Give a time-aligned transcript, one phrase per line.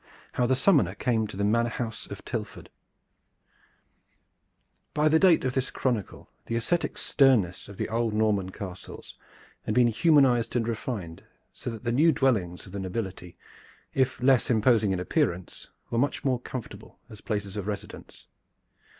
[0.33, 2.71] HOW THE SUMMONER CAME TO THE MANOR HOUSE OF TILFORD
[4.95, 9.15] By the date of this chronicle the ascetic sternness of the old Norman castles
[9.63, 11.21] had been humanized and refined
[11.53, 13.37] so that the new dwellings of the nobility,
[13.93, 18.25] if less imposing in appearance, were much more comfortable as places of residence.